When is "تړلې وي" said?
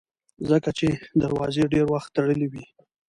2.15-2.65